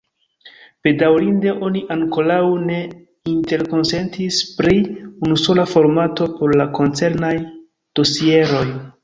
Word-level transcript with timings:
Bedaŭrinde 0.85 1.51
oni 1.67 1.83
ankoraŭ 1.95 2.39
ne 2.69 2.77
interkonsentis 3.33 4.41
pri 4.63 4.75
unusola 5.29 5.67
formato 5.75 6.29
por 6.41 6.57
la 6.63 6.69
koncernaj 6.81 7.33
dosieroj. 8.03 8.67